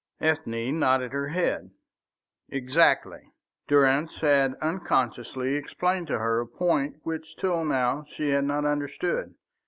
Ethne 0.19 0.79
nodded 0.79 1.11
her 1.11 1.27
head. 1.27 1.69
"Exactly." 2.49 3.21
Durrance 3.67 4.19
had 4.21 4.55
unconsciously 4.59 5.53
explained 5.53 6.07
to 6.07 6.17
her 6.17 6.39
a 6.39 6.47
point 6.47 6.95
which 7.03 7.37
till 7.37 7.63
now 7.63 8.05
she 8.15 8.29
had 8.29 8.45
not 8.45 8.65
understood. 8.65 9.35